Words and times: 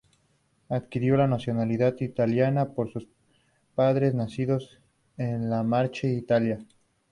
Adquirió 0.69 1.15
la 1.15 1.27
nacionalidad 1.27 1.95
italiana 2.01 2.73
por 2.73 2.91
sus 2.91 3.07
padres 3.75 4.15
nacidos 4.15 4.79
en 5.17 5.51
Le 5.51 5.61
Marche, 5.61 6.11
Italia. 6.11 6.59